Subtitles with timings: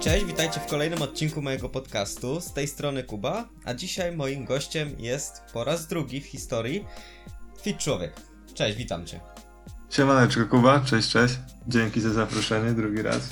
[0.00, 2.40] Cześć, witajcie w kolejnym odcinku mojego podcastu.
[2.40, 6.84] Z tej strony Kuba, a dzisiaj moim gościem jest po raz drugi w historii
[7.62, 8.12] Fit Człowiek.
[8.54, 9.20] Cześć, witam cię.
[9.90, 11.34] Siemaneczko Kuba, cześć, cześć.
[11.68, 13.28] Dzięki za zaproszenie drugi raz.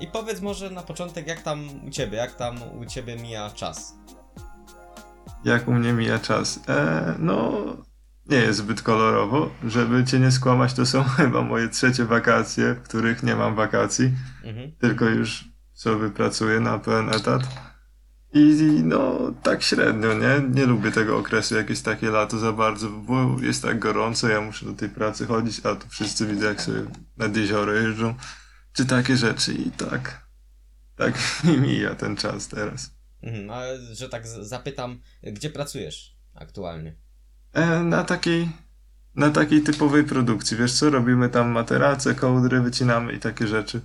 [0.00, 3.94] I powiedz może na początek, jak tam u ciebie, jak tam u ciebie mija czas?
[5.44, 6.60] Jak u mnie mija czas?
[6.68, 7.52] E, no,
[8.26, 9.50] nie jest zbyt kolorowo.
[9.64, 14.12] Żeby cię nie skłamać, to są chyba moje trzecie wakacje, w których nie mam wakacji,
[14.44, 14.72] Mhm.
[14.80, 15.49] tylko już
[15.80, 17.42] sobie pracuję na pełen etat.
[18.32, 18.40] I
[18.84, 20.48] no, tak średnio, nie?
[20.50, 24.40] Nie lubię tego okresu, jak jest takie lato za bardzo, bo jest tak gorąco, ja
[24.40, 26.82] muszę do tej pracy chodzić, a tu wszyscy widzę, jak sobie
[27.16, 28.14] nad jezioro jeżdżą,
[28.72, 30.26] czy takie rzeczy i tak,
[30.96, 32.90] tak mi mija ten czas teraz.
[33.22, 33.50] Mhm.
[33.50, 33.60] A
[33.92, 36.96] że tak zapytam, gdzie pracujesz aktualnie?
[37.52, 38.48] E, na takiej,
[39.14, 43.80] na takiej typowej produkcji, wiesz co, robimy tam materace, kołdry, wycinamy i takie rzeczy.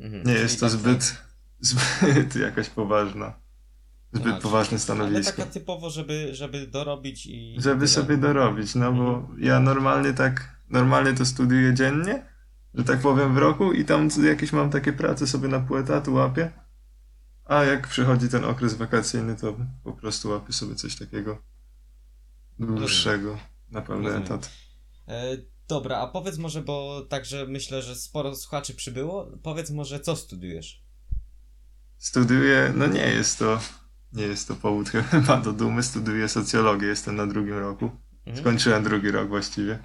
[0.00, 0.22] Mhm.
[0.26, 1.16] Nie jest to tak- zbyt,
[1.60, 3.32] zbyt jakaś poważna,
[4.12, 5.36] zbyt A, poważne Ale stanowisko.
[5.36, 7.56] taka typowo, żeby, żeby dorobić i...
[7.58, 12.26] Żeby sobie dorobić, no bo ja normalnie tak, normalnie to studiuję dziennie,
[12.74, 16.14] że tak powiem w roku i tam jakieś mam takie prace sobie na pół etatu
[16.14, 16.50] łapię,
[17.44, 21.42] a jak przychodzi ten okres wakacyjny, to po prostu łapię sobie coś takiego
[22.58, 23.38] dłuższego
[23.70, 24.26] na pełny Rozumiem.
[24.26, 24.50] etat.
[25.08, 25.36] E,
[25.68, 30.82] dobra, a powiedz może, bo także myślę, że sporo słuchaczy przybyło, powiedz może, co studiujesz?
[31.98, 33.60] Studiuję, no nie jest to,
[34.12, 37.90] nie jest to powód chyba do dumy, studiuję socjologię, jestem na drugim roku.
[38.26, 38.36] Mhm.
[38.36, 39.78] Skończyłem drugi rok właściwie.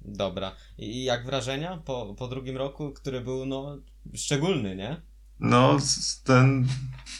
[0.00, 0.56] Dobra.
[0.78, 3.78] I jak wrażenia po, po drugim roku, który był, no,
[4.14, 5.02] szczególny, nie?
[5.40, 5.76] No,
[6.24, 6.66] ten,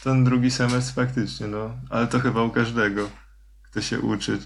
[0.03, 3.09] ten drugi semestr faktycznie, no, ale to chyba u każdego,
[3.61, 4.39] kto się uczy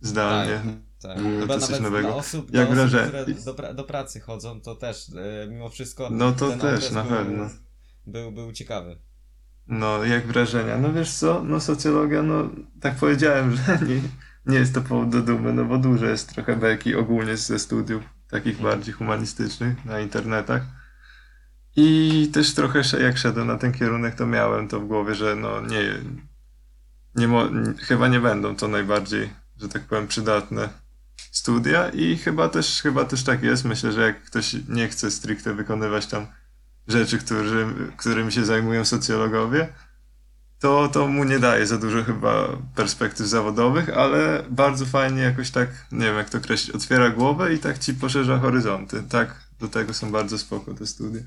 [0.00, 0.54] zdalnie.
[0.54, 0.83] Tak.
[1.12, 2.08] Mm, Chyba coś nowego.
[2.08, 5.06] dla osób, Jak dla osób które do, pra- do pracy chodzą, to też
[5.44, 7.50] e, mimo wszystko No to też, na był, pewno.
[8.06, 8.98] Był, był ciekawy.
[9.66, 10.78] No, jak wrażenia?
[10.78, 14.00] No wiesz co, no socjologia, no tak powiedziałem, że nie,
[14.46, 18.02] nie jest to powód do dumy, no bo dużo jest trochę beki ogólnie ze studiów
[18.30, 20.62] takich bardziej humanistycznych na internetach.
[21.76, 25.60] I też trochę jak szedłem na ten kierunek, to miałem to w głowie, że no
[25.60, 25.82] nie,
[27.14, 30.68] nie mo, n- chyba nie będą to najbardziej, że tak powiem, przydatne
[31.16, 33.64] studia i chyba też, chyba też tak jest.
[33.64, 36.26] Myślę, że jak ktoś nie chce stricte wykonywać tam
[36.88, 37.66] rzeczy, którzy,
[37.96, 39.72] którymi się zajmują socjologowie,
[40.60, 45.68] to, to mu nie daje za dużo chyba perspektyw zawodowych, ale bardzo fajnie jakoś tak,
[45.92, 49.02] nie wiem jak to określić, otwiera głowę i tak ci poszerza horyzonty.
[49.02, 51.22] Tak, do tego są bardzo spoko te studia.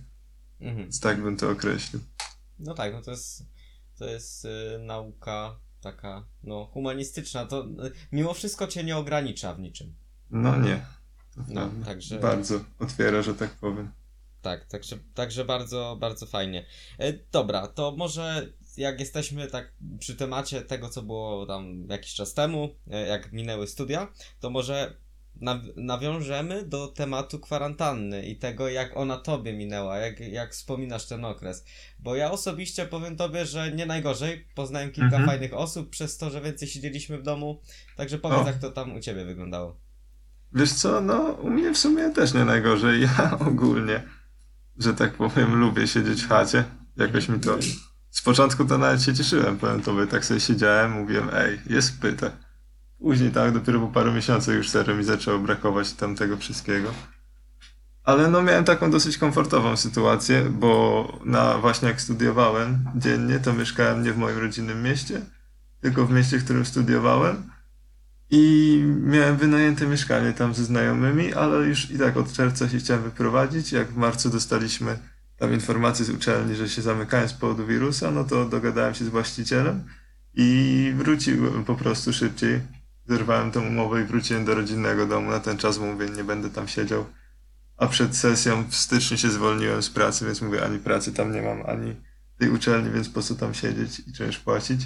[0.60, 0.78] Mhm.
[0.78, 2.02] Więc tak bym to określił.
[2.60, 3.44] No tak, no to jest,
[3.98, 7.66] to jest e, nauka taka, no, humanistyczna, to
[8.12, 9.96] mimo wszystko cię nie ogranicza w niczym.
[10.30, 10.86] No nie.
[11.48, 12.20] No, także...
[12.20, 13.92] Bardzo otwiera, że tak powiem.
[14.42, 16.66] Tak, także, także bardzo, bardzo fajnie.
[17.00, 22.34] E, dobra, to może jak jesteśmy tak przy temacie tego, co było tam jakiś czas
[22.34, 24.08] temu, e, jak minęły studia,
[24.40, 24.98] to może
[25.76, 31.66] nawiążemy do tematu kwarantanny i tego, jak ona tobie minęła, jak, jak wspominasz ten okres.
[32.00, 34.48] Bo ja osobiście powiem tobie, że nie najgorzej.
[34.56, 35.26] Poznałem kilka Mhm.
[35.26, 37.62] fajnych osób przez to, że więcej siedzieliśmy w domu.
[37.98, 38.48] Także powiedz, O.
[38.48, 39.80] jak to tam u ciebie wyglądało.
[40.54, 43.02] Wiesz co, no u mnie w sumie też nie najgorzej.
[43.18, 44.04] Ja ogólnie,
[44.78, 46.64] że tak powiem, lubię siedzieć w chacie.
[46.98, 47.58] Jakoś mi to...
[48.12, 52.32] Z początku to nawet się cieszyłem, powiem tobie, tak sobie siedziałem, mówiłem, ej, jest pyte.
[53.00, 56.92] Później tak, dopiero po paru miesiącach już serio mi zaczęło brakować tam tego wszystkiego.
[58.04, 64.04] Ale no miałem taką dosyć komfortową sytuację, bo na właśnie jak studiowałem dziennie, to mieszkałem
[64.04, 65.22] nie w moim rodzinnym mieście,
[65.82, 67.44] tylko w mieście, w którym studiowałem.
[68.30, 73.04] I miałem wynajęte mieszkanie tam ze znajomymi, ale już i tak od czerwca się chciałem
[73.04, 73.72] wyprowadzić.
[73.72, 74.98] Jak w marcu dostaliśmy
[75.38, 79.10] tam informację z uczelni, że się zamykają z powodu wirusa, no to dogadałem się z
[79.10, 79.84] właścicielem
[80.34, 82.77] i wróciłem po prostu szybciej.
[83.08, 86.68] Zerwałem tą umowę i wróciłem do rodzinnego domu na ten czas, mówię, nie będę tam
[86.68, 87.06] siedział.
[87.78, 91.42] A przed sesją w styczniu się zwolniłem z pracy, więc mówię, ani pracy tam nie
[91.42, 91.96] mam, ani
[92.40, 94.82] tej uczelni, więc po co tam siedzieć i czymś płacić.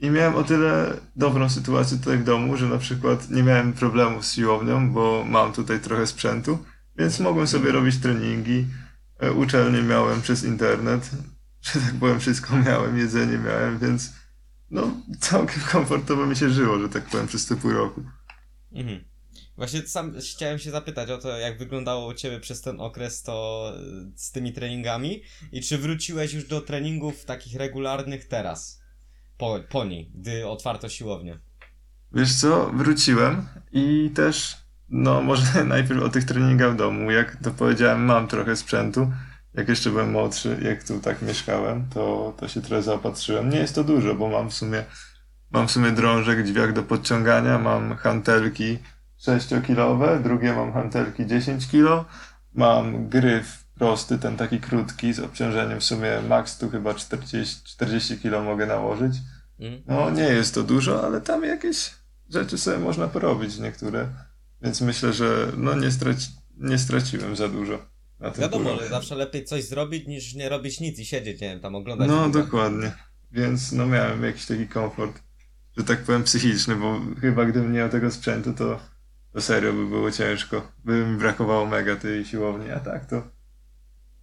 [0.00, 4.26] I miałem o tyle dobrą sytuację tutaj w domu, że na przykład nie miałem problemów
[4.26, 6.58] z siłownią, bo mam tutaj trochę sprzętu,
[6.98, 8.66] więc mogłem sobie robić treningi.
[9.20, 11.10] E, Uczelnię miałem przez internet,
[11.72, 14.12] że tak powiem, wszystko miałem, jedzenie miałem, więc
[14.70, 18.02] no całkiem komfortowo mi się żyło, że tak powiem, przez te pół roku.
[18.72, 19.04] Mhm.
[19.56, 23.72] Właśnie sam chciałem się zapytać o to, jak wyglądało u Ciebie przez ten okres to
[24.14, 25.22] y, z tymi treningami
[25.52, 28.82] i czy wróciłeś już do treningów takich regularnych teraz,
[29.38, 31.38] po, po niej, gdy otwarto siłownię.
[32.12, 34.56] Wiesz co, wróciłem i też,
[34.88, 37.10] no może najpierw o tych treningach w domu.
[37.10, 39.12] Jak to powiedziałem, mam trochę sprzętu.
[39.58, 43.50] Jak jeszcze byłem młodszy, jak tu tak mieszkałem, to, to się trochę zaopatrzyłem.
[43.50, 44.84] Nie jest to dużo, bo mam w sumie,
[45.50, 48.78] mam w sumie drążek, dźwiak do podciągania, mam hantelki
[49.20, 52.04] 6-kilowe, drugie mam hantelki 10 kg,
[52.54, 58.18] mam gryf prosty, ten taki krótki, z obciążeniem w sumie max tu chyba 40, 40
[58.18, 59.14] kg mogę nałożyć.
[59.60, 59.82] Mhm.
[59.86, 61.94] No nie jest to dużo, ale tam jakieś
[62.30, 64.08] rzeczy sobie można porobić niektóre.
[64.62, 67.97] Więc myślę, że no nie, straci, nie straciłem za dużo
[68.38, 71.74] Wiadomo, że zawsze lepiej coś zrobić niż nie robić nic i siedzieć, nie wiem, tam
[71.74, 72.08] oglądać.
[72.08, 72.92] No dokładnie.
[73.32, 75.22] Więc no miałem jakiś taki komfort,
[75.76, 78.80] że tak powiem psychiczny, bo chyba gdybym nie miał tego sprzętu, to,
[79.32, 80.72] to serio by było ciężko.
[80.84, 83.22] By mi brakowało mega tej siłowni, a tak to,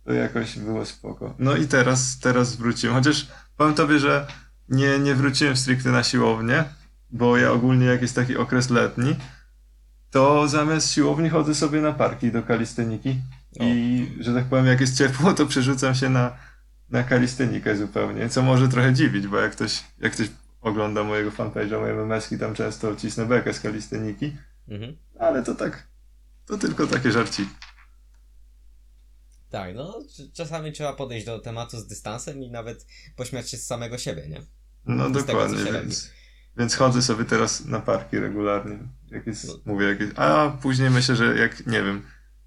[0.04, 1.36] to jakoś było spoko.
[1.40, 2.96] No i teraz, teraz wróciłem.
[2.96, 3.28] Chociaż
[3.58, 4.28] powiem tobie, że
[4.70, 6.64] nie, nie wróciłem stricte na siłownię,
[7.10, 9.16] bo ja ogólnie jak jest taki okres letni,
[10.12, 13.16] to zamiast siłowni chodzę sobie na parki do kalisteniki
[13.60, 16.38] i, że tak powiem, jak jest ciepło, to przerzucam się na,
[16.90, 20.28] na kalistenikę zupełnie, co może trochę dziwić, bo jak ktoś, jak ktoś
[20.62, 24.36] ogląda mojego fanpage'a, moje memeski, tam często cisnę bekę z kalisteniki,
[24.68, 24.98] Mhm.
[25.20, 25.88] ale to tak,
[26.46, 27.52] to tylko takie żarciki.
[29.50, 30.00] Tak, no
[30.34, 32.86] czasami trzeba podejść do tematu z dystansem i nawet
[33.16, 34.42] pośmiać się z samego siebie, nie?
[34.86, 36.12] No Z tego, dokładnie, się więc,
[36.58, 38.78] więc chodzę sobie teraz na parki regularnie,
[39.12, 39.54] jak jest, No.
[39.66, 42.02] mówię, jak jest, a później myślę, że jak, nie wiem,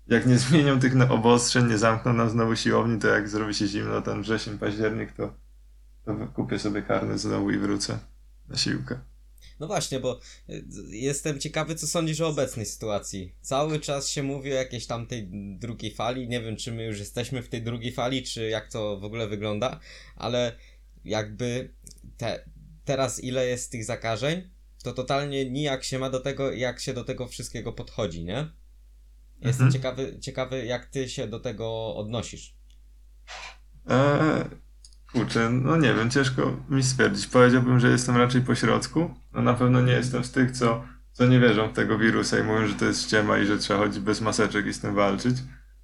[0.08, 4.02] jak nie zmienią tych obostrzeń, nie zamkną nam znowu siłowni, to jak zrobi się zimno,
[4.02, 5.34] ten wrzesień, październik, to,
[6.04, 7.98] to kupię sobie karnet znowu i wrócę
[8.48, 9.00] na siłkę.
[9.60, 10.20] No właśnie, bo
[10.50, 13.34] y, jestem ciekawy, co sądzisz o obecnej sytuacji.
[13.40, 15.28] Cały czas się mówi o jakiejś tam tej
[15.58, 16.28] drugiej fali.
[16.28, 19.28] Nie wiem, czy my już jesteśmy w tej drugiej fali, czy jak to w ogóle
[19.28, 19.80] wygląda,
[20.16, 20.56] ale
[21.04, 21.74] jakby
[22.16, 22.44] te,
[22.84, 24.50] teraz ile jest tych zakażeń,
[24.82, 28.50] to totalnie nijak się ma do tego, jak się do tego wszystkiego podchodzi, nie?
[29.40, 29.72] Jestem Mhm.
[29.72, 32.54] ciekawy, ciekawy, jak ty się do tego odnosisz.
[33.88, 34.44] Eee,
[35.12, 37.26] kurczę, no nie wiem, ciężko mi stwierdzić.
[37.26, 39.14] Powiedziałbym, że jestem raczej po środku.
[39.32, 42.42] No na pewno nie jestem z tych, co, co nie wierzą w tego wirusa i
[42.42, 45.36] mówią, że to jest ściema i że trzeba chodzić bez maseczek i z tym walczyć.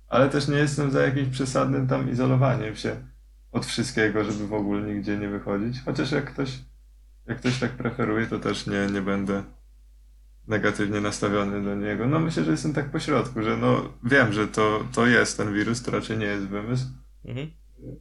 [0.09, 2.97] Ale też nie jestem za jakimś przesadnym tam izolowaniem się
[3.53, 5.77] od wszystkiego, żeby w ogóle nigdzie nie wychodzić.
[5.85, 6.51] Chociaż jak ktoś,
[7.27, 9.43] jak ktoś tak preferuje, to też nie, nie będę
[10.49, 12.07] negatywnie nastawiony do niego.
[12.07, 15.55] No myślę, że jestem tak po środku, że no wiem, że to, to jest ten
[15.55, 16.85] wirus, to raczej nie jest wymysł.
[17.25, 17.51] Mhm.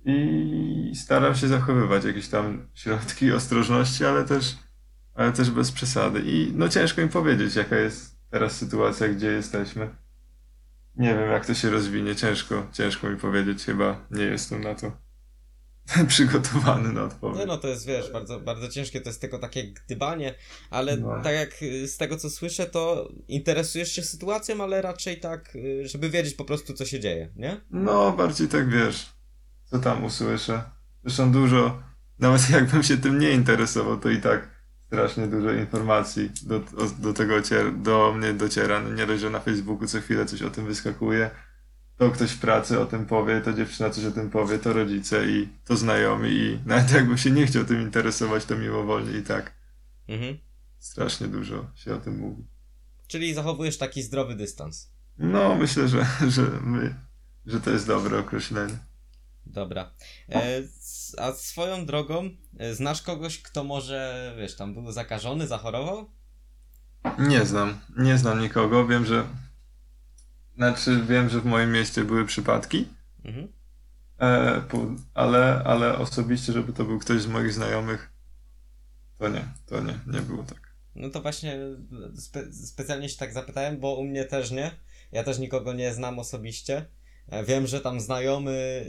[0.06, 4.56] I staram się zachowywać jakieś tam środki ostrożności, ale też,
[5.14, 6.22] ale też bez przesady.
[6.26, 9.90] I no ciężko mi powiedzieć, jaka jest teraz sytuacja, gdzie jesteśmy.
[10.96, 12.16] Nie wiem, jak to się rozwinie.
[12.16, 13.64] Ciężko, ciężko mi powiedzieć.
[13.66, 15.03] Chyba nie jestem na to
[16.08, 17.40] przygotowany na odpowiedź.
[17.40, 20.36] Nie no, to jest, wiesz, bardzo, bardzo ciężkie, to jest tylko takie gdybanie,
[20.70, 21.22] ale No.
[21.24, 25.88] tak jak y, z tego co słyszę, to interesujesz się sytuacją, ale raczej tak, y,
[25.88, 27.62] żeby wiedzieć po prostu co się dzieje, nie?
[27.72, 29.10] No, bardziej tak wiesz,
[29.66, 30.64] co tam usłyszę.
[31.04, 31.84] Zresztą dużo,
[32.20, 34.54] nawet jakbym się tym nie interesował, to i tak
[34.88, 36.62] strasznie dużo informacji do,
[37.00, 37.34] do tego
[37.78, 38.80] do mnie dociera.
[38.80, 41.30] No nie dość, że na Facebooku co chwilę coś o tym wyskakuje,
[42.10, 45.30] to ktoś w pracy o tym powie, to dziewczyna coś o tym powie, to rodzice
[45.30, 49.54] i to znajomi i nawet jakbym się nie chciał tym interesować, to mimowolnie i tak
[50.08, 50.38] Mhm.
[50.80, 52.44] strasznie dużo się o tym mówi.
[53.08, 54.90] Czyli zachowujesz taki zdrowy dystans.
[55.18, 56.06] No, myślę, że,
[56.36, 56.96] że, my,
[57.46, 58.78] że to jest dobre określenie.
[59.46, 59.92] Dobra.
[60.30, 60.62] E,
[61.18, 66.10] a swoją drogą, e, znasz kogoś, kto może, wiesz, tam był zakażony, zachorował?
[67.20, 68.88] Nie znam, nie znam nikogo.
[68.88, 69.24] Wiem, że.
[70.56, 72.88] Znaczy, wiem, że w moim mieście były przypadki,
[73.26, 73.48] Mhm.
[74.22, 74.62] e,
[75.14, 78.10] ale, ale osobiście, żeby to był ktoś z moich znajomych,
[79.18, 80.74] to nie, to nie, nie było tak.
[80.96, 81.58] No to właśnie
[82.18, 84.72] spe specjalnie się tak zapytałem, bo u mnie też nie.
[85.12, 86.86] Ja też nikogo nie znam osobiście.
[87.30, 88.86] E, Wiem, że tam znajomy,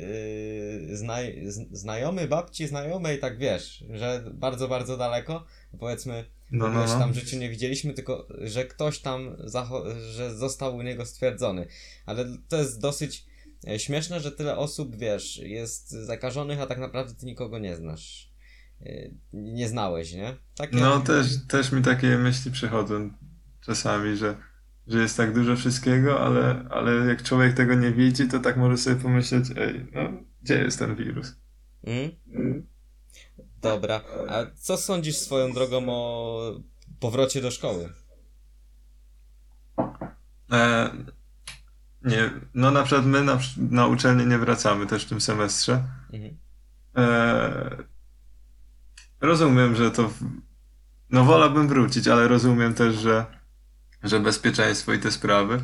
[0.89, 5.45] yy, znaj z- znajomy babci, znajomej, tak wiesz, że bardzo, bardzo daleko,
[5.81, 6.25] powiedzmy,
[6.59, 6.99] No, no, no.
[6.99, 11.67] tam w życiu nie widzieliśmy, tylko że ktoś tam, zacho- że został u niego stwierdzony.
[12.07, 13.27] Ale to jest dosyć
[13.69, 18.31] e, śmieszne, że tyle osób, wiesz, jest zakażonych, a tak naprawdę ty nikogo nie znasz.
[18.87, 20.37] E, Nie znałeś, nie?
[20.57, 20.77] Takie...
[20.77, 23.11] No, też, też mi takie myśli przychodzą
[23.61, 24.37] czasami, że,
[24.87, 28.77] że jest tak dużo wszystkiego, ale, ale jak człowiek tego nie widzi, to tak może
[28.79, 31.37] sobie pomyśleć, ej, no, gdzie jest ten wirus?
[31.85, 32.11] Mm?
[33.65, 34.01] Dobra.
[34.29, 36.61] A co sądzisz swoją drogą o
[37.01, 37.93] powrocie do szkoły?
[40.53, 40.91] E,
[42.03, 45.83] nie, no na przykład my na, na uczelnię nie wracamy też w tym semestrze.
[46.13, 46.37] Mhm.
[46.97, 47.77] E,
[49.21, 50.11] rozumiem, że to.
[51.11, 53.27] No wolałbym wrócić, ale rozumiem też, że,
[54.03, 55.61] że bezpieczeństwo i te sprawy.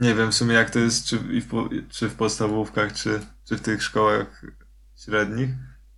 [0.00, 3.60] Nie wiem w sumie jak to jest, czy, w, czy w podstawówkach, czy, czy w
[3.60, 4.42] tych szkołach
[4.96, 5.50] średnich.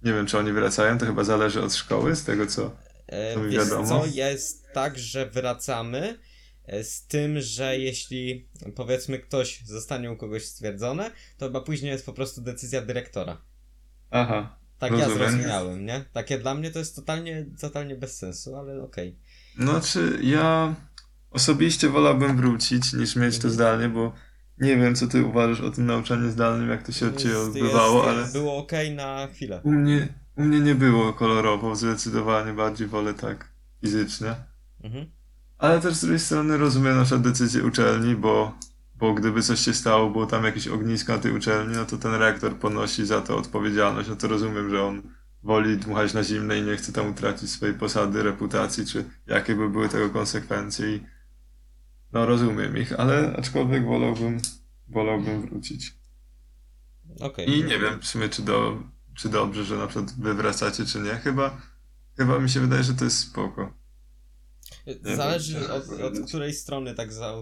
[0.04, 2.76] Nie wiem, czy oni wracają, to chyba zależy od szkoły, z tego co.
[3.06, 3.88] E, To mi Wiesz wiadomo.
[3.88, 6.18] co, jest tak, że wracamy
[6.66, 12.06] e, z tym, że jeśli powiedzmy ktoś zostanie u kogoś stwierdzone, to chyba później jest
[12.06, 13.40] po prostu decyzja dyrektora.
[14.11, 14.56] Aha.
[14.78, 15.18] Tak ja Rozumiem.
[15.30, 16.04] zrozumiałem, nie?
[16.12, 19.18] Takie dla mnie to jest totalnie, totalnie bez sensu, ale okej.
[19.58, 20.75] No czy ja
[21.30, 23.54] osobiście wolałbym wrócić niż mieć to Mhm.
[23.54, 24.12] zdalnie, bo
[24.58, 28.08] nie wiem, co ty uważasz o tym nauczaniu zdalnym, jak to się od ciebie odbywało,
[28.11, 29.61] ale Było okej na chwilę.
[29.64, 33.49] u mnie, u mnie nie było kolorowo, zdecydowanie bardziej wolę tak
[33.80, 34.34] fizycznie.
[34.84, 35.06] Mhm.
[35.58, 38.58] Ale też z drugiej strony rozumiem na przykład decyzję uczelni, bo,
[38.94, 42.14] bo gdyby coś się stało, było tam jakieś ognisko na tej uczelni, no to ten
[42.14, 44.08] rektor ponosi za to odpowiedzialność.
[44.08, 45.02] No to rozumiem, że on
[45.42, 49.70] woli dmuchać na zimne i nie chce tam utracić swojej posady, reputacji, czy jakie by
[49.70, 50.87] były tego konsekwencje.
[52.14, 54.40] No rozumiem ich, ale aczkolwiek wolałbym,
[54.88, 55.94] wolałbym wrócić.
[57.21, 57.50] Okej.
[57.50, 58.83] I nie wiem w sumie, czy, do,
[59.14, 61.11] czy dobrze, że na przykład wy wracacie, czy nie.
[61.11, 61.61] Chyba,
[62.16, 63.73] chyba mi się wydaje, że to jest spoko.
[65.03, 67.35] Zależy od, jak od której strony tak za,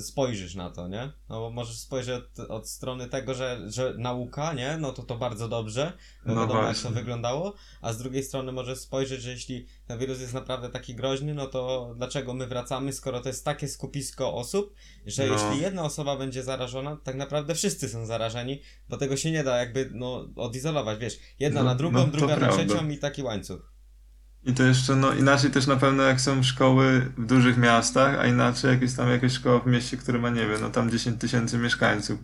[0.00, 1.12] spojrzysz na to, nie?
[1.28, 4.76] No bo możesz spojrzeć od, od strony tego, że, że nauka, nie?
[4.80, 5.92] No to to bardzo dobrze,
[6.26, 6.90] bo No wiadomo jak właśnie.
[6.90, 10.94] to wyglądało, a z drugiej strony możesz spojrzeć, że jeśli ten wirus jest naprawdę taki
[10.94, 14.74] groźny, no to dlaczego my wracamy, skoro to jest takie skupisko osób,
[15.06, 15.32] że No.
[15.32, 19.58] jeśli jedna osoba będzie zarażona, tak naprawdę wszyscy są zarażeni, bo tego się nie da
[19.58, 22.64] jakby no, odizolować, wiesz, jedna No, na drugą, no druga na prawda.
[22.64, 23.75] trzecią i taki łańcuch.
[24.46, 28.26] I to jeszcze, no inaczej też na pewno jak są szkoły w dużych miastach, a
[28.26, 31.20] inaczej jak jest tam jakaś szkoła w mieście, które ma, nie wiem, no tam 10
[31.20, 32.18] tysięcy mieszkańców.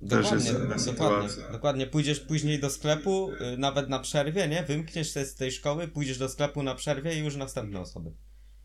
[0.00, 1.52] Też Dokładnie, jest inna dokładnie, sytuacja.
[1.52, 1.86] dokładnie.
[1.86, 4.62] Pójdziesz później do sklepu, y, nawet na przerwie, nie?
[4.62, 8.10] Wymkniesz się z tej szkoły, pójdziesz do sklepu na przerwie i już następne osoby.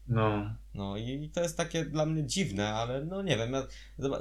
[0.07, 0.55] No.
[0.73, 3.55] No i to jest takie dla mnie dziwne, ale no nie wiem,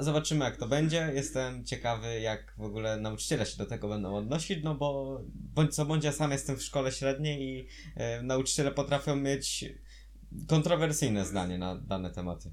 [0.00, 1.10] zobaczymy jak to będzie.
[1.14, 5.86] Jestem ciekawy jak w ogóle nauczyciele się do tego będą odnosić, no bo bądź co
[5.86, 9.64] bądź ja sam jestem w szkole średniej i e, nauczyciele potrafią mieć
[10.48, 12.52] kontrowersyjne zdanie na dane tematy.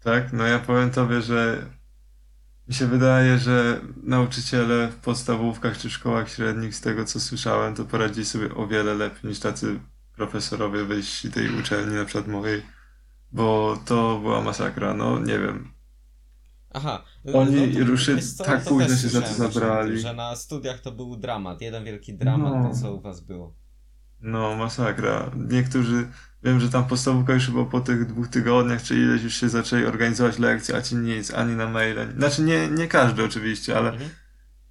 [0.00, 1.66] Tak, no ja powiem tobie, że
[2.68, 7.84] mi się wydaje, że nauczyciele w podstawówkach czy szkołach średnich, z tego co słyszałem, to
[7.84, 9.80] poradzili sobie o wiele lepiej niż tacy
[10.18, 12.62] profesorowie wyjści tej uczelni, na przykład mojej,
[13.32, 15.72] bo to była masakra, no nie wiem.
[16.70, 17.04] Aha.
[17.34, 20.00] Oni to- ruszyli- tak późno się za to tym, zabrali.
[20.00, 22.68] Że na studiach to był dramat, jeden wielki dramat, No.
[22.68, 23.54] to co u was było.
[24.20, 25.30] No, masakra.
[25.36, 26.08] Niektórzy,
[26.42, 29.84] wiem, że tam podstawówka już chyba po tych dwóch tygodniach czy ileś już się zaczęli
[29.84, 32.12] organizować lekcje, a ci nic, ani na maile.
[32.18, 34.10] Znaczy nie, nie każdy oczywiście, ale Mhm.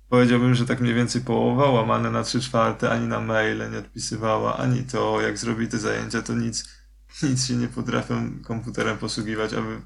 [0.09, 4.57] Powiedziałbym, że tak mniej więcej połowa, łamane na trzy czwarte, ani na maile nie odpisywała,
[4.57, 6.69] ani to, jak zrobi te zajęcia, to nic,
[7.23, 9.81] nic się nie potrafią komputerem posługiwać, aby...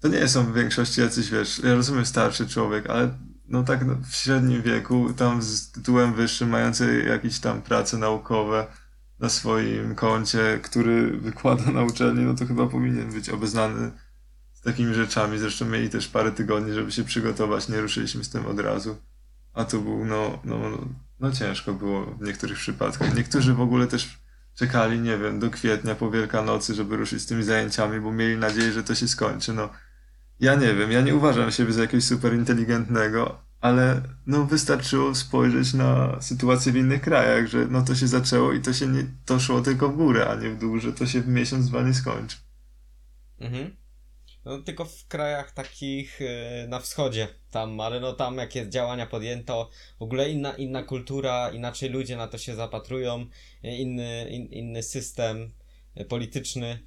[0.00, 3.96] To nie są w większości jacyś, wiesz, ja rozumiem starszy człowiek, ale no tak no,
[4.10, 8.66] w średnim wieku, tam z tytułem wyższym, mający jakieś tam prace naukowe
[9.18, 13.90] na swoim koncie, który wykłada na uczelni, no to chyba powinien być obeznany
[14.66, 15.38] takimi rzeczami.
[15.38, 18.96] Zresztą mieli też parę tygodni, żeby się przygotować, nie ruszyliśmy z tym od razu.
[19.52, 20.58] A to był, no, no,
[21.20, 23.16] no, ciężko było w niektórych przypadkach.
[23.16, 24.18] Niektórzy w ogóle też
[24.54, 28.72] czekali, nie wiem, do kwietnia po Wielkanocy, żeby ruszyć z tymi zajęciami, bo mieli nadzieję,
[28.72, 29.52] że to się skończy.
[29.52, 29.68] No,
[30.40, 35.74] ja nie wiem, ja nie uważam siebie za jakiegoś super inteligentnego, ale no wystarczyło spojrzeć
[35.74, 39.40] na sytuację w innych krajach, że no to się zaczęło i to się nie, to
[39.40, 41.94] szło tylko w górę, a nie w dół, że to się w miesiąc, dwa nie
[41.94, 42.36] skończy.
[43.38, 43.85] Mhm.
[44.46, 49.70] No, tylko w krajach takich e, na wschodzie tam, ale no tam jakie działania podjęto,
[49.98, 53.26] w ogóle inna, inna kultura, inaczej ludzie na to się zapatrują,
[53.64, 55.52] e, inny, in, inny system
[55.94, 56.78] e, polityczny,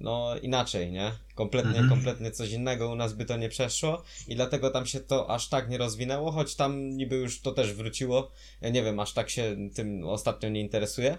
[0.00, 1.12] no inaczej, nie?
[1.34, 1.88] Kompletnie, Mhm.
[1.88, 5.48] kompletnie coś innego u nas by to nie przeszło i dlatego tam się to aż
[5.48, 8.30] tak nie rozwinęło, choć tam niby już to też wróciło,
[8.62, 11.18] nie wiem, aż tak się tym ostatnio nie interesuje.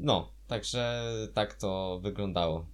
[0.00, 1.02] No, także
[1.34, 2.66] tak to wyglądało.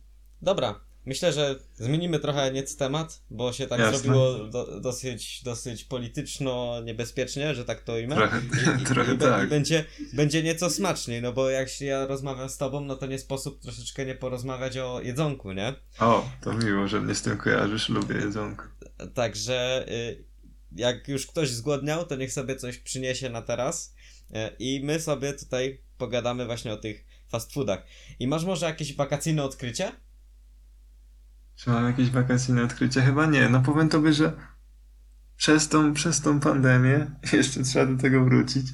[0.43, 3.99] Dobra, myślę, że zmienimy trochę nieco temat, bo się tak Jasne.
[3.99, 8.17] zrobiło do, dosyć, dosyć polityczno niebezpiecznie, że tak to ujmę.
[8.17, 8.41] Trochę,
[8.83, 9.47] I, trochę i, tak.
[9.47, 13.07] I będzie, będzie nieco smaczniej, no bo jak się ja rozmawiam z tobą, no to
[13.07, 15.75] nie sposób troszeczkę nie porozmawiać o jedzonku, nie?
[15.99, 18.65] O, to miło, że mnie z tym kojarzysz, lubię jedzonko.
[19.15, 20.25] Także y,
[20.73, 23.95] jak już ktoś zgłodniał, to niech sobie coś przyniesie na teraz
[24.31, 27.87] y, i my sobie tutaj pogadamy właśnie o tych fast foodach.
[28.19, 29.93] I masz może jakieś wakacyjne odkrycie?
[31.61, 33.03] Czy mam jakieś wakacyjne odkrycie?
[33.03, 33.49] Chyba nie.
[33.49, 34.33] No powiem tobie, że
[35.37, 38.67] przez tą, przez tą pandemię, jeszcze trzeba do tego wrócić,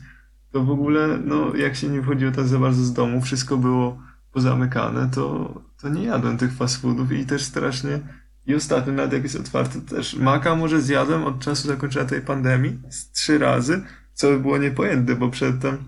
[0.52, 4.02] to w ogóle, no jak się nie wchodziło tak za bardzo z domu, wszystko było
[4.32, 7.98] pozamykane, to, to nie jadłem tych fast foodów i też strasznie
[8.46, 12.78] I ostatnio nawet jak jest otwarty też maka może zjadłem od czasu zakończenia tej pandemii
[12.90, 13.82] z trzy razy,
[14.14, 15.78] co by było niepojęte, bo przedtem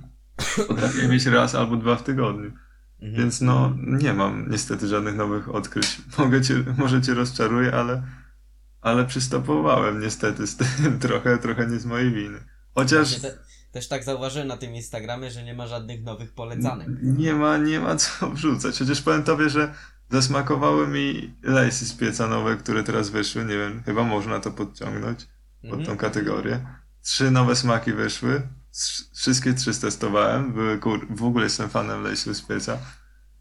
[0.69, 2.52] potrafiłem mieć raz albo dwa w tygodniu.
[3.02, 3.23] Mhm.
[3.23, 5.99] Więc no, nie mam niestety żadnych nowych odkryć.
[6.19, 8.02] Mogę cię, może cię rozczaruję, ale,
[8.81, 12.38] ale przystopowałem niestety z tym trochę, trochę nie z mojej winy.
[12.75, 13.38] Chociaż Właśnie te,
[13.73, 16.88] też tak zauważyłem na tym Instagramie, że nie ma żadnych nowych polecanek.
[17.02, 18.78] nie ma, nie ma co wrzucać.
[18.78, 19.75] Chociaż powiem tobie, że
[20.11, 23.45] zasmakowały mi lejsy z pieca nowe, które teraz wyszły.
[23.45, 25.26] Nie wiem, chyba można to podciągnąć
[25.62, 25.99] pod tą Mhm.
[25.99, 26.67] kategorię.
[27.02, 28.43] Trzy nowe smaki wyszły.
[28.73, 30.53] Sz- Wszystkie trzy testowałem.
[30.53, 31.07] Były kur...
[31.11, 32.79] W ogóle jestem fanem lejsów z pieca.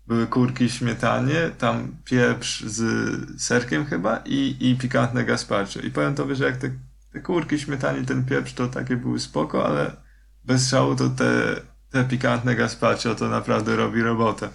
[0.08, 5.80] Były kurki śmietanie, tam pieprz z serkiem chyba i, i pikantne gazpacho.
[5.80, 6.72] I powiem tobie, że jak te,
[7.14, 9.96] te kurki śmietanie, ten pieprz to takie były spoko, ale
[10.44, 14.50] bez szału to te, te pikantne gazpacho to naprawdę robi robotę.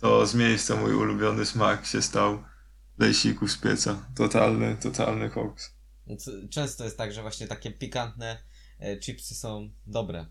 [0.00, 2.42] To z miejsca mój ulubiony smak się stał
[2.98, 3.96] lejsików z pieca.
[4.14, 5.30] Totalny, totalny.
[6.06, 8.42] Więc Często jest tak, że właśnie takie pikantne
[9.00, 10.26] chipsy są dobre.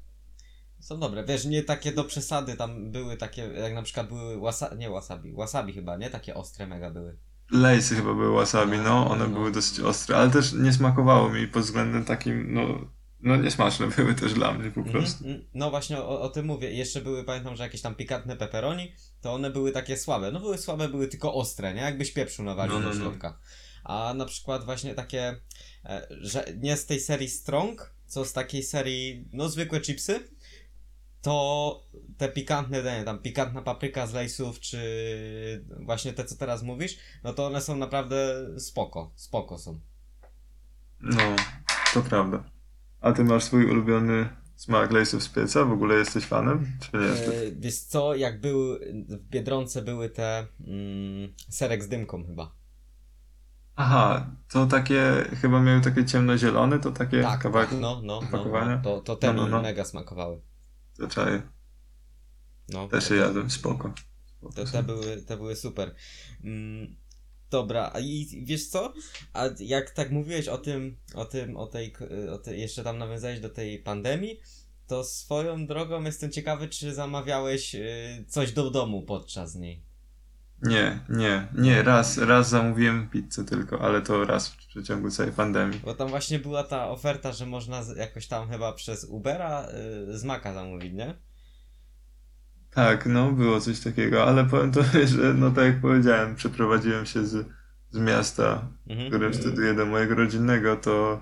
[0.80, 1.24] Są dobre.
[1.25, 5.34] Wiesz, nie takie do przesady, tam były takie, jak na przykład były wasa nie wasabi,
[5.34, 6.10] wasabi chyba, nie?
[6.10, 7.18] Takie ostre mega były.
[7.51, 9.34] Lejsy chyba były wasabi, no, one No.
[9.34, 14.16] były dosyć ostre, ale też nie smakowało mi pod względem takim, no, no niesmaczne były
[14.16, 15.24] też dla mnie po prostu.
[15.24, 15.48] Mhm, mm.
[15.54, 16.72] No właśnie o, o tym mówię.
[16.72, 20.32] Jeszcze były, pamiętam, że jakieś tam pikantne pepperoni, to one były takie słabe.
[20.32, 21.82] No były słabe, były tylko ostre, nie?
[21.82, 23.01] Jakbyś pieprzu nawalił No, no, do no.
[23.01, 23.39] środka.
[23.84, 25.42] A na przykład właśnie takie,
[25.86, 30.19] e, że nie z tej serii Strong, co z takiej serii, no zwykłe chipsy,
[31.21, 31.87] to
[32.17, 34.79] te pikantne, nie, tam pikantna papryka z lejsów, czy
[35.79, 39.79] właśnie te, co teraz mówisz, no to one są naprawdę spoko, spoko są.
[41.01, 41.35] No,
[41.93, 42.43] to prawda.
[43.01, 45.65] A ty masz swój ulubiony smak lejsów z pieca?
[45.65, 46.67] W ogóle jesteś fanem?
[46.79, 47.35] Czy nie jesteś?
[47.59, 52.51] Wiesz co, jak były, w Biedronce były te mm, serek z dymką chyba.
[53.79, 58.27] Aha, to takie, chyba miały takie ciemnozielone, to takie Tak, kawałki tak, no, no, no,
[58.27, 58.75] opakowania?
[58.75, 58.81] no.
[58.81, 59.61] To, to te No, no, no.
[59.61, 60.42] mega smakowały.
[60.98, 61.42] to czaję.
[62.70, 63.94] No, Też to, je jadłem, spoko.
[64.25, 65.96] spoko to, te, były, te były super.
[66.44, 66.96] Mm,
[67.50, 68.94] dobra, a i wiesz co?
[69.33, 71.94] A jak tak mówiłeś o tym, o tym, o tej,
[72.31, 74.40] o tej jeszcze tam nawiązałeś do tej pandemii,
[74.87, 79.86] to swoją drogą jestem ciekawy, czy zamawiałeś y, coś do domu podczas niej.
[80.61, 85.79] Nie, nie, nie, raz, raz zamówiłem pizzę tylko, ale to raz w przeciągu całej pandemii.
[85.85, 89.67] Bo tam właśnie była ta oferta, że można jakoś tam chyba przez Ubera
[90.13, 91.13] y, z Maka zamówić, nie?
[92.72, 94.83] Tak, no było coś takiego, ale powiem to,
[95.15, 97.48] że no tak jak powiedziałem, przeprowadziłem się z,
[97.89, 99.09] z miasta, Mhm.
[99.09, 101.22] którym studiuję do mojego rodzinnego, to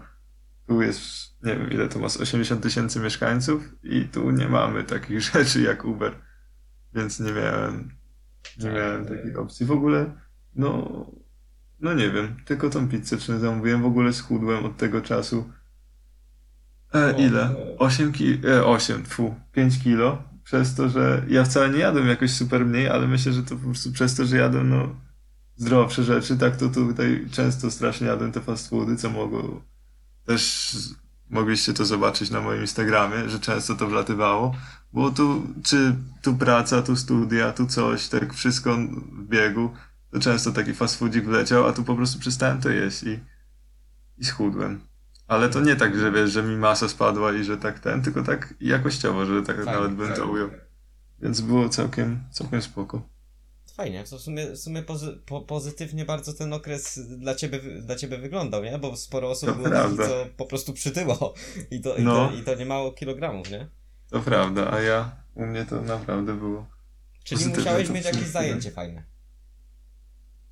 [0.68, 1.02] tu jest,
[1.44, 5.62] nie wiem ile to ma, z 80 tysięcy mieszkańców i tu nie mamy takich rzeczy
[5.62, 6.16] jak Uber,
[6.94, 7.96] więc nie miałem,
[8.60, 9.66] nie miałem takiej opcji.
[9.66, 10.14] W ogóle,
[10.56, 10.90] no,
[11.80, 15.50] no nie wiem, tylko tą pizzę czy zamówiłem, w ogóle schudłem od tego czasu.
[16.94, 17.56] E, ile?
[17.78, 20.24] 8 ki- e, 8, fu, 5 kilo.
[20.44, 23.66] Przez to, że ja wcale nie jadłem jakoś super mniej, ale myślę, że to po
[23.66, 24.96] prostu przez to, że jadłem no
[25.56, 29.62] zdrowsze rzeczy, tak to tutaj często strasznie jadłem te fast foody, co mogło
[30.26, 30.74] też
[31.30, 34.56] mogliście to zobaczyć na moim Instagramie, że często to wlatywało,
[34.96, 38.78] bo tu czy tu praca, tu studia, tu coś, tak wszystko
[39.12, 39.70] w biegu,
[40.12, 43.20] to często taki fast foodzik wleciał, a tu po prostu przestałem to jeść i,
[44.18, 44.80] i schudłem.
[45.28, 48.24] Ale to nie tak, że wiesz, że mi masa spadła i że tak ten, tylko
[48.24, 50.50] tak jakościowo, że tak nawet bym to ujął.
[51.22, 53.02] Więc było całkiem, całkiem spoko.
[53.76, 58.18] Fajnie, w sumie, w sumie pozy, po, pozytywnie bardzo ten okres dla ciebie, dla ciebie
[58.18, 58.78] wyglądał, nie?
[58.78, 61.34] Bo sporo osób To było takich, co po prostu przytyło
[61.72, 62.30] i to, i, No.
[62.30, 63.70] to, i to nie mało kilogramów, nie?
[64.10, 66.68] To prawda, a ja, u mnie to naprawdę było.
[67.24, 69.04] Czyli Pozytywnie musiałeś mieć jakieś zajęcie fajne.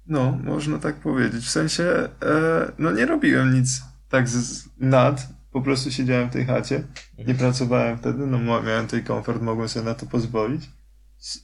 [0.06, 1.46] No, można tak powiedzieć.
[1.46, 6.46] W sensie, e, no nie robiłem nic tak z, nad, po prostu siedziałem w tej
[6.46, 6.84] chacie,
[7.28, 10.70] nie pracowałem wtedy, no miałem tej komfort, mogłem sobie na to pozwolić.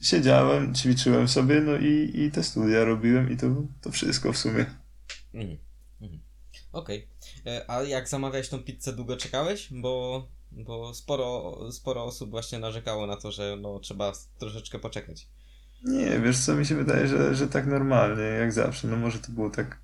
[0.02, 3.46] Siedziałem, ćwiczyłem sobie, no i, i te studia robiłem i to,
[3.80, 4.66] to wszystko w sumie.
[5.34, 5.58] Mhm.
[6.00, 6.20] Mhm.
[6.72, 7.08] Okej.
[7.46, 9.68] E, A jak zamawiałeś tą pizzę, długo czekałeś?
[9.72, 15.28] Bo, bo sporo, sporo osób właśnie narzekało na to, że no, trzeba troszeczkę poczekać.
[15.84, 18.88] Nie, wiesz co, mi się wydaje, że, że tak normalnie, jak zawsze.
[18.88, 19.80] No może to było tak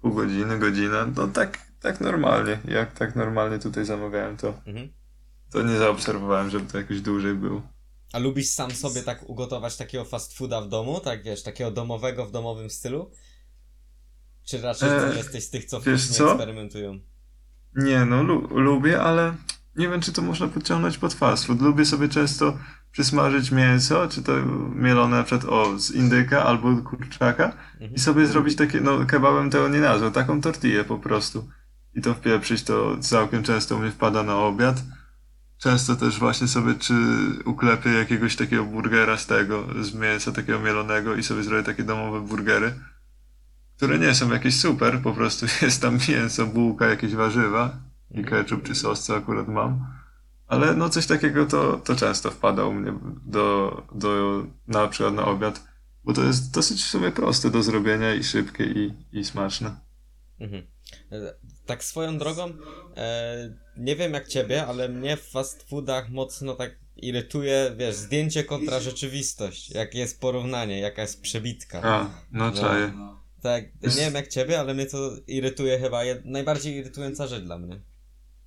[0.00, 2.58] pół godziny, godzina, no tak, tak normalnie.
[2.64, 4.92] Jak tak normalnie tutaj zamawiałem, to, Mhm.
[5.52, 7.62] to nie zaobserwowałem, żeby to jakoś dłużej było.
[8.12, 11.00] A lubisz sam sobie tak ugotować takiego fast fooda w domu?
[11.00, 13.10] Tak wiesz, takiego domowego w domowym stylu?
[14.44, 16.30] Czy raczej E, jesteś z tych, co wiesz co?
[16.30, 16.98] eksperymentują?
[17.76, 19.34] Nie, no lu lubię, ale
[19.80, 21.60] nie wiem, czy to można podciągnąć pod fast food.
[21.60, 22.58] Lubię sobie często
[22.92, 24.32] przysmażyć mięso, czy to
[24.74, 27.94] mielone na przykład o, z indyka albo kurczaka Mhm.
[27.94, 31.48] i sobie zrobić takie, no kebabem tego nie nazwę, taką tortillę po prostu.
[31.94, 34.82] I to wpieprzyć, to całkiem często mnie wpada na obiad.
[35.58, 36.94] Często też właśnie sobie czy
[37.44, 42.20] uklepię jakiegoś takiego burgera z tego, z mięsa takiego mielonego i sobie zrobię takie domowe
[42.20, 42.74] burgery,
[43.76, 48.62] które nie są jakieś super, po prostu jest tam mięso, bułka, jakieś warzywa i ketchup
[48.62, 49.86] czy sos, co akurat mam.
[50.46, 52.92] Ale no coś takiego to, to często wpada u mnie
[53.26, 55.62] do, do, na przykład na obiad,
[56.04, 59.76] bo to jest dosyć w sumie proste do zrobienia i szybkie i, i smaczne.
[60.40, 60.62] Mhm.
[61.66, 62.52] Tak swoją drogą,
[62.96, 68.44] e, nie wiem jak ciebie, ale mnie w fast foodach mocno tak irytuje, wiesz, zdjęcie
[68.44, 69.70] kontra rzeczywistość.
[69.70, 71.82] Jakie jest porównanie, jaka jest przebitka.
[71.82, 72.92] A, no czaję.
[73.42, 77.80] Tak, nie wiem jak ciebie, ale mnie to irytuje chyba, najbardziej irytująca rzecz dla mnie.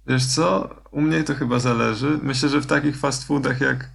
[0.07, 0.69] Wiesz co?
[0.91, 2.19] U mnie to chyba zależy.
[2.23, 3.89] Myślę, że w takich fast foodach jak,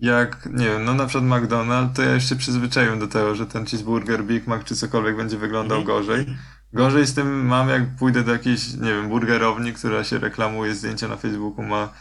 [0.00, 3.46] jak nie wiem, no na przykład McDonald's, to ja już się przyzwyczaiłem do tego, że
[3.46, 5.96] ten cheeseburger, Big Mac czy cokolwiek będzie wyglądał Mhm.
[5.98, 6.26] gorzej.
[6.72, 11.08] Gorzej z tym mam, jak pójdę do jakiejś, nie wiem, burgerowni, która się reklamuje, zdjęcia
[11.08, 11.92] na Facebooku ma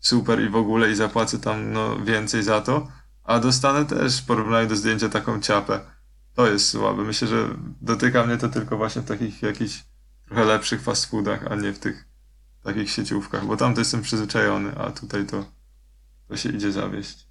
[0.00, 2.88] super i w ogóle i zapłacę tam no więcej za to,
[3.24, 5.80] a dostanę też w porównaniu do zdjęcia taką ciapę.
[6.34, 7.02] To jest słabe.
[7.02, 7.48] Myślę, że
[7.80, 9.84] dotyka mnie to tylko właśnie w takich jakichś
[10.26, 12.07] trochę lepszych fast foodach, a nie w tych
[12.68, 15.44] takich sieciówkach, bo tam to jestem przyzwyczajony, a tutaj to,
[16.28, 17.26] to się idzie zawieść.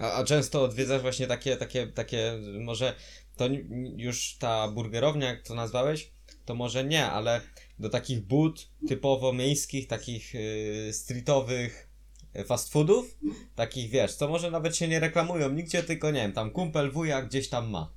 [0.00, 2.94] A, a często odwiedzasz właśnie takie, takie, takie, może
[3.36, 3.48] to
[3.96, 6.12] już ta burgerownia, jak to nazwałeś,
[6.44, 7.40] to może nie, ale
[7.78, 11.88] do takich bud typowo miejskich, takich y, streetowych
[12.36, 13.18] y, fast foodów,
[13.54, 17.22] takich wiesz, co może nawet się nie reklamują nigdzie, tylko nie wiem, tam kumpel wuja
[17.22, 17.96] gdzieś tam ma.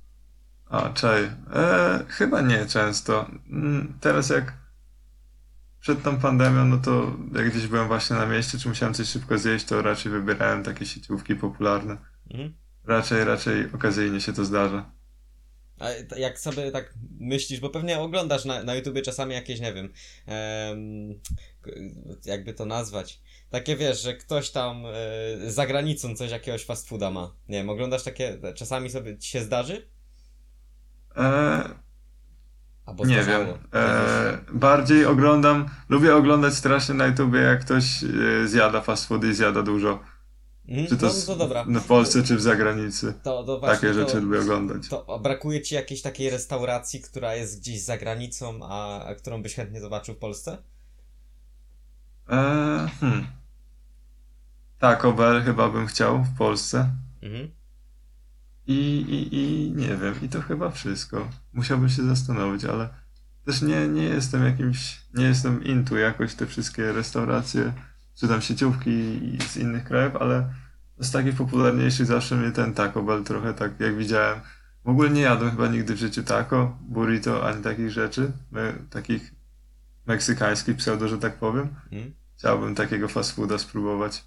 [0.70, 1.24] A, czaj.
[1.54, 3.30] E, chyba nie często.
[3.50, 4.52] Mm, Teraz jak
[5.80, 9.38] przed tą pandemią, no to jak gdzieś byłem właśnie na mieście, czy musiałem coś szybko
[9.38, 11.96] zjeść, to raczej wybierałem takie sieciówki popularne.
[12.30, 12.54] Mhm.
[12.84, 14.90] Raczej, raczej okazyjnie się to zdarza.
[15.80, 19.92] A jak sobie tak myślisz, bo pewnie oglądasz na, na YouTubie czasami jakieś, nie wiem,
[20.26, 21.20] em,
[22.24, 23.20] jakby to nazwać.
[23.50, 27.36] Takie wiesz, że ktoś tam e, za granicą coś jakiegoś fast fooda ma.
[27.48, 29.88] Nie wiem, oglądasz takie, czasami sobie ci się zdarzy?
[31.16, 31.89] E,
[33.06, 33.46] nie wiem.
[33.74, 39.34] E, bardziej oglądam, lubię oglądać strasznie na YouTubie, jak ktoś e, zjada fast foody i
[39.34, 40.00] zjada dużo.
[40.68, 41.64] Mhm, Czy to, no, no to dobra.
[41.64, 43.14] w Polsce, czy w zagranicy.
[43.22, 44.88] To, to właśnie, Takie rzeczy to, lubię oglądać.
[44.88, 49.42] to a brakuje ci jakiejś takiej restauracji, która jest gdzieś za granicą, a, a którą
[49.42, 50.58] byś chętnie zobaczył w Polsce?
[52.28, 53.26] E, hmm.
[54.78, 56.90] Taco Bell chyba bym chciał w Polsce.
[57.22, 57.50] Mhm.
[58.70, 61.28] I, i, I nie wiem, i to chyba wszystko.
[61.52, 62.88] Musiałbym się zastanowić, ale
[63.44, 67.72] też nie, nie jestem jakimś, nie jestem into jakoś te wszystkie restauracje,
[68.14, 70.54] czy tam sieciówki z innych krajów, ale
[70.98, 74.40] z takich popularniejszych zawsze mnie ten Taco Bell trochę tak, jak widziałem.
[74.84, 79.34] W ogóle nie jadłem chyba nigdy w życiu taco, burrito, ani takich rzeczy, me, takich
[80.06, 81.68] meksykańskich pseudo, że tak powiem.
[81.92, 82.14] Mhm.
[82.38, 84.24] Chciałbym takiego fast fooda spróbować.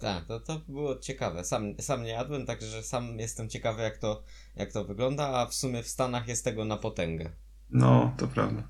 [0.00, 1.44] Tak, to, to było ciekawe.
[1.44, 4.22] Sam, sam nie jadłem, także sam jestem ciekawy, jak to,
[4.56, 7.30] jak to wygląda, a w sumie w Stanach jest tego na potęgę.
[7.70, 8.68] No, to prawda.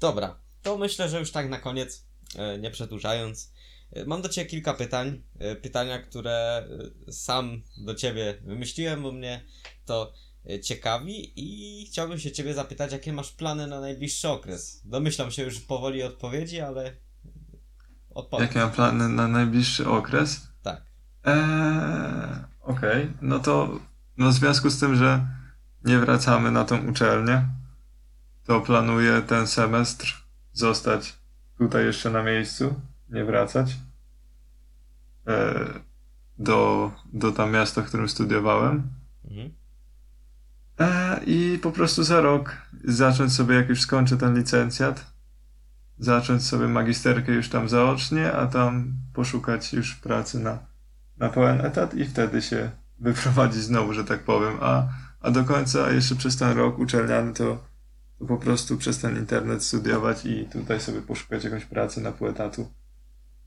[0.00, 3.52] Dobra, to myślę, że już tak na koniec, e, nie przedłużając,
[3.92, 5.22] e, mam do Ciebie kilka pytań.
[5.38, 6.68] e, Pytania, które
[7.10, 9.44] sam do Ciebie wymyśliłem, bo mnie
[9.84, 10.12] to
[10.62, 14.82] ciekawi i chciałbym się Ciebie zapytać, jakie masz plany na najbliższy okres.
[14.84, 16.96] Domyślam się już powoli odpowiedzi, ale
[18.40, 20.48] Jakie mam plany na najbliższy okres?
[20.62, 20.82] Tak.
[21.24, 23.80] Eee, okej, no to
[24.16, 25.26] no w związku z tym, że
[25.84, 27.48] nie wracamy na tą uczelnię,
[28.44, 31.14] to planuję ten semestr zostać
[31.58, 33.76] tutaj jeszcze na miejscu, nie wracać
[35.26, 35.80] eee,
[36.38, 38.82] do, do tam miasta, w którym studiowałem.
[39.24, 39.50] Mhm.
[40.78, 45.13] Eee, I po prostu za rok zacząć sobie, jak już skończę ten licencjat,
[45.98, 50.58] zacząć sobie magisterkę już tam zaocznie, a tam poszukać już pracy na,
[51.16, 54.58] na pełen etat i wtedy się wyprowadzić znowu, że tak powiem.
[54.60, 54.88] A,
[55.20, 57.64] a do końca jeszcze przez ten rok uczelniany to,
[58.18, 62.28] to po prostu przez ten internet studiować i tutaj sobie poszukać jakąś pracy na pół
[62.28, 62.70] etatu.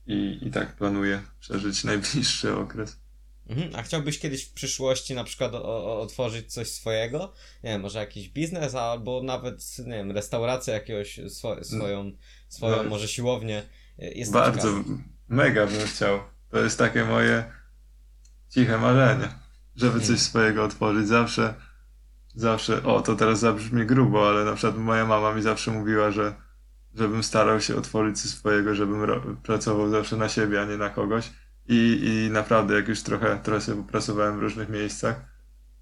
[0.08, 3.00] I, I tak planuję przeżyć najbliższy okres.
[3.50, 3.76] Mhm.
[3.76, 7.34] A chciałbyś kiedyś w przyszłości na przykład o, o, otworzyć coś swojego?
[7.64, 12.12] Nie wiem, może jakiś biznes, albo nawet, nie wiem, restaurację jakiegoś, swo, swoją,
[12.48, 12.90] swoją No.
[12.90, 13.64] może siłownię.
[13.98, 14.68] Jest Bardzo,
[15.30, 16.20] mega bym chciał.
[16.50, 17.52] To jest takie moje
[18.50, 19.30] ciche marzenie,
[19.76, 21.08] żeby coś swojego otworzyć.
[21.08, 21.54] Zawsze,
[22.36, 26.34] zawsze, o to teraz zabrzmi grubo, ale na przykład moja mama mi zawsze mówiła, że
[26.96, 29.08] żebym starał się otworzyć coś swojego, żebym
[29.44, 31.32] pracował zawsze na siebie, a nie na kogoś.
[31.70, 35.37] i, i naprawdę jak już trochę, trochę sobie popracowałem w różnych miejscach,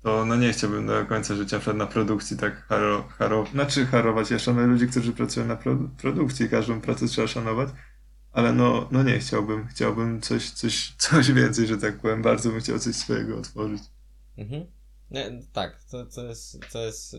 [0.06, 4.32] to no nie chciałbym do końca życia na produkcji tak haro, haro, znaczy harować.
[4.32, 7.70] Ja szanuję ludzi, którzy pracują na pro, produkcji, każdą pracę trzeba szanować,
[8.32, 12.60] ale no, no nie chciałbym, chciałbym coś, coś, coś więcej, że tak powiem, bardzo bym
[12.60, 13.82] chciał coś swojego otworzyć.
[14.38, 14.66] Mhm.
[15.12, 17.16] Nie, tak, to, to jest, to jest,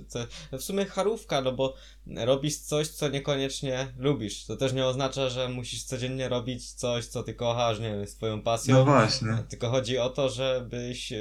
[0.51, 1.75] to w sumie charówka, no bo
[2.07, 4.45] robisz coś, co niekoniecznie lubisz.
[4.45, 8.17] To też nie oznacza, że musisz codziennie robić coś, co ty kochasz, nie wiem, jest
[8.17, 8.77] twoją pasją.
[8.77, 9.45] No właśnie.
[9.49, 11.13] Tylko chodzi o to, żebyś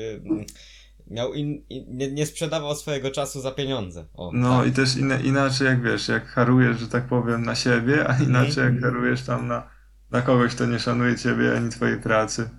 [1.08, 4.06] miał in, in, nie, nie sprzedawał swojego czasu za pieniądze.
[4.14, 4.68] O, No tak.
[4.68, 8.64] i też inne, inaczej jak wiesz, jak harujesz, że tak powiem, na siebie, a inaczej
[8.64, 9.70] jak harujesz tam na,
[10.12, 12.50] na kogoś, kto nie szanuje ciebie ani twojej pracy.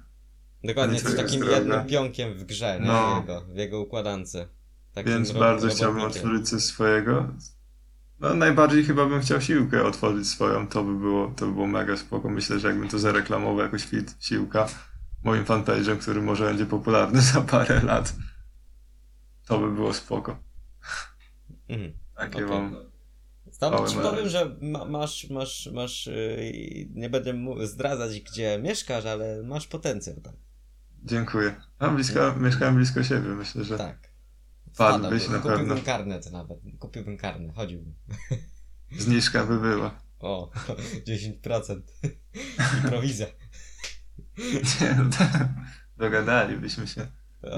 [0.65, 1.57] Dokładnie, jesteś jest takim droga.
[1.57, 2.87] jednym pionkiem w grze, nie?
[2.87, 3.17] No.
[3.21, 4.37] Jego, w jego układance.
[4.95, 7.29] Takim Więc bardzo chciałbym otworzyć coś swojego.
[8.21, 11.97] No najbardziej chyba bym chciał siłkę otworzyć swoją, to by było, to by było mega
[11.97, 12.29] spoko.
[12.29, 14.67] Myślę, że jakbym to zareklamował jakoś fit siłka
[15.25, 18.15] moim fanpage'em, który może będzie popularny za parę lat,
[19.47, 20.39] to by było spoko.
[21.69, 21.93] Mhm.
[22.17, 22.49] Takie Okej.
[22.61, 22.77] mam.
[23.61, 27.35] Tam ci powiem, że ma, masz, masz, masz, yy, nie będę
[27.67, 30.35] zdradzać, gdzie mieszkasz, ale masz potencjał, tak.
[31.05, 31.55] Dziękuję.
[31.79, 34.11] A blisko, mieszkałem blisko siebie, myślę, że Tak.
[34.75, 35.77] Wpadłbym, na Kupiłbym pewno.
[35.85, 37.95] karnet nawet, kupiłbym karnet, chodziłbym.
[38.99, 40.01] zniżka by była.
[40.19, 40.51] O,
[41.07, 41.81] 10%
[42.79, 43.27] i prowizja.
[44.81, 45.49] Nie, no tak.
[45.97, 47.07] Dogadalibyśmy się.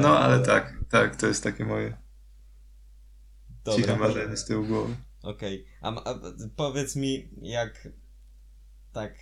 [0.00, 1.96] No ale tak, tak, to jest takie moje
[3.76, 3.96] ciche Dobra.
[3.96, 4.96] marzenie z tyłu głowy.
[5.22, 6.14] Okej, a, ma- a
[6.56, 7.88] powiedz mi, jak
[8.92, 9.14] tak,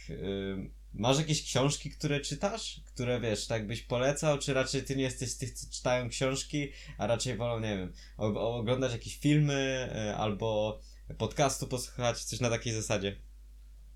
[0.94, 2.80] masz jakieś książki, które czytasz?
[2.84, 6.68] Które wiesz, tak byś polecał, czy raczej ty nie jesteś z tych, co czytają książki,
[6.98, 7.92] a raczej wolą, nie wiem,
[8.36, 10.80] oglądać jakieś filmy, y, albo
[11.18, 13.16] podcastu posłuchać, coś na takiej zasadzie?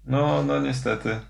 [0.04, 1.20] No, no niestety.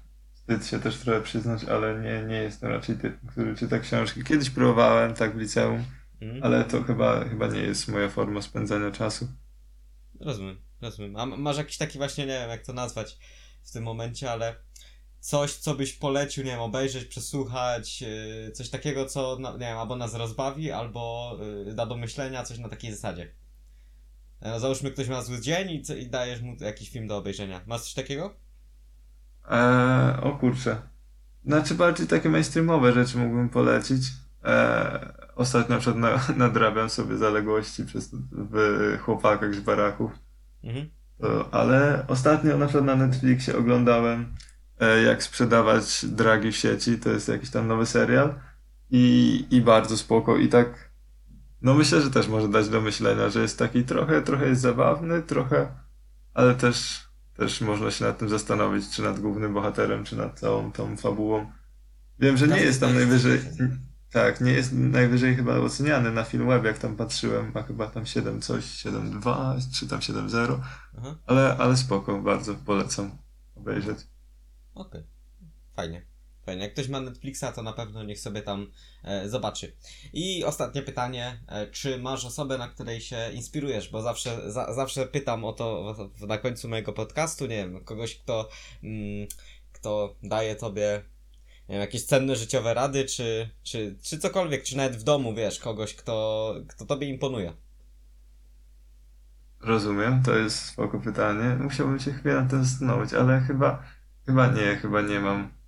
[0.41, 4.25] Wstyd się też trochę przyznać, ale nie, nie jestem raczej typem, który czyta książki.
[4.25, 5.85] Kiedyś próbowałem, tak w liceum,
[6.21, 6.43] Mhm.
[6.45, 9.29] ale to chyba, chyba nie jest moja forma spędzania czasu.
[10.21, 11.17] Rozumiem, rozumiem.
[11.17, 13.19] A masz jakiś taki właśnie, nie wiem jak to nazwać
[13.63, 14.57] w tym momencie, ale
[15.21, 19.97] coś, co byś polecił, nie wiem, obejrzeć, przesłuchać, yy, coś takiego, co, nie wiem, albo
[19.97, 23.35] nas rozbawi, albo yy, da do myślenia, coś na takiej zasadzie.
[24.41, 27.61] E, No, załóżmy, ktoś ma zły dzień i, i dajesz mu jakiś film do obejrzenia.
[27.67, 28.37] Masz coś takiego?
[29.51, 30.77] Eee, o kurczę.
[31.45, 34.03] Znaczy bardziej takie mainstreamowe rzeczy mógłbym polecić.
[34.45, 34.99] Eee,
[35.35, 40.11] ostatnio na przykład na, nadrabiam sobie zaległości przez, w chłopakach z baraków.
[40.65, 40.89] Mhm.
[41.19, 44.35] To, ale ostatnio na przykład na Netflixie oglądałem
[44.81, 46.99] e, jak sprzedawać dragi w sieci.
[46.99, 48.35] To jest jakiś tam nowy serial
[48.91, 50.37] i, i bardzo spoko.
[50.37, 50.91] I tak,
[51.63, 55.23] no myślę, że też może dać do myślenia, że jest taki trochę, trochę jest zabawny,
[55.23, 55.69] trochę,
[56.35, 57.05] ale też,
[57.41, 61.53] też można się nad tym zastanowić, czy nad głównym bohaterem, czy nad całą tą fabułą.
[62.19, 63.41] Wiem, że nie jest tam najwyżej,
[64.13, 68.41] tak, nie jest najwyżej chyba oceniany na Filmweb, jak tam patrzyłem, ma chyba tam 7
[68.41, 70.59] coś, 7.2, czy tam 7.0.
[70.99, 73.11] Aha, Ale, ale spoko, bardzo polecam
[73.55, 73.99] obejrzeć.
[74.75, 75.05] okej.
[75.77, 76.10] Fajnie.
[76.47, 76.63] Fajnie.
[76.63, 78.71] Jak ktoś ma Netflixa, to na pewno niech sobie tam
[79.05, 79.73] e, zobaczy.
[80.13, 81.41] I ostatnie pytanie.
[81.49, 83.89] E, czy masz osobę, na której się inspirujesz?
[83.89, 87.47] Bo zawsze, za, zawsze pytam o to w, na końcu mojego podcastu.
[87.47, 88.49] Nie wiem, kogoś, kto,
[88.83, 89.27] mm,
[89.73, 91.03] kto daje tobie
[91.71, 95.59] nie wiem, jakieś cenne życiowe rady, czy, czy, czy cokolwiek, czy nawet w domu, wiesz,
[95.59, 97.53] kogoś, kto, kto tobie imponuje.
[99.61, 101.57] Rozumiem, to jest spoko pytanie.
[101.61, 103.83] Musiałbym się chwilę nad tym zastanowić, ale chyba,
[104.27, 105.60] chyba nie, chyba nie mam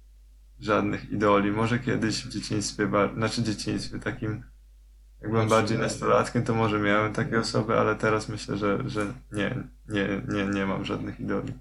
[0.63, 1.51] żadnych idoli.
[1.51, 4.45] Może kiedyś w dzieciństwie, znaczy dzieciństwie takim,
[5.21, 9.13] jak byłem Znaczy, bardziej nastolatkiem, to może miałem takie osoby, ale teraz myślę, że, że
[9.33, 11.53] nie, nie, nie, nie mam żadnych idoli.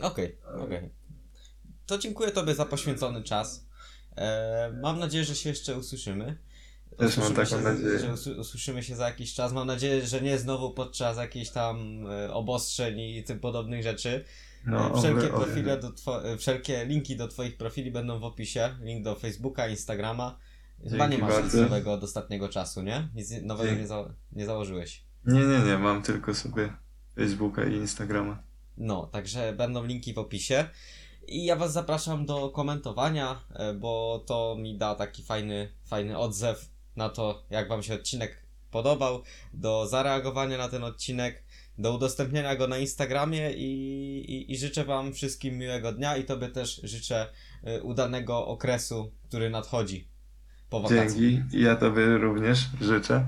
[0.00, 0.90] Okej, okej.
[1.86, 3.66] To dziękuję Tobie za poświęcony czas.
[4.16, 6.38] E, mam nadzieję, że się jeszcze usłyszymy.
[6.98, 7.98] Też mam taką się, nadzieję.
[7.98, 9.52] Że usłyszymy się za jakiś czas.
[9.52, 14.24] Mam nadzieję, że nie znowu podczas jakichś tam e, obostrzeń i tym podobnych rzeczy.
[14.66, 15.44] No, wszelkie, oby- oby.
[15.44, 18.76] profile do two- wszelkie linki do Twoich profili będą w opisie.
[18.80, 20.38] Link do Facebooka, Instagrama.
[20.90, 23.08] Chyba nie masz nic nowego od ostatniego czasu, nie?
[23.14, 25.04] Nic nowego nie, za- nie założyłeś.
[25.26, 26.72] Nie, nie, nie, mam tylko sobie
[27.14, 28.42] Facebooka i Instagrama.
[28.76, 30.68] No, także będą linki w opisie.
[31.26, 36.70] I ja Was zapraszam do komentowania, e, bo to mi da taki fajny, fajny odzew
[36.96, 39.22] na to, jak Wam się odcinek podobał,
[39.54, 41.44] do zareagowania na ten odcinek,
[41.78, 43.70] do udostępnienia go na Instagramie i,
[44.32, 47.26] i, i życzę Wam wszystkim miłego dnia i Tobie też życzę
[47.64, 50.08] e, udanego okresu, który nadchodzi
[50.70, 51.12] po wakacjach.
[51.12, 51.56] Dzięki.
[51.56, 53.26] I ja Tobie również życzę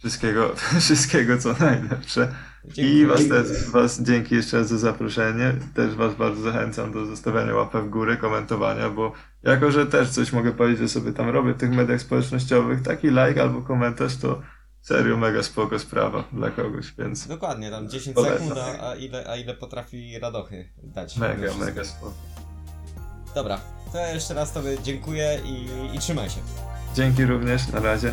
[0.00, 2.34] Wszystkiego, wszystkiego co najlepsze.
[2.76, 5.54] I was też, was dzięki jeszcze raz za zaproszenie.
[5.74, 10.32] Też was bardzo zachęcam do zostawiania łapek w górę, komentowania, bo jako, że też coś
[10.32, 14.42] mogę powiedzieć, że sobie tam robię w tych mediach społecznościowych, taki like albo komentarz to
[14.82, 18.38] serio mega spoko sprawa dla kogoś, więc Dokładnie, tam 10 Polecam.
[18.38, 21.16] sekund, a, ile, a ile potrafi radochy dać.
[21.16, 22.12] mega, mega spoko.
[23.34, 23.60] Dobra,
[23.92, 25.66] to ja jeszcze raz Tobie dziękuję i,
[25.96, 26.40] i trzymaj się.
[26.94, 28.12] Dzięki również, na razie.